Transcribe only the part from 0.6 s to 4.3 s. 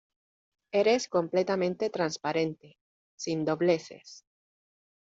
eres completamente transparente, sin dobleces.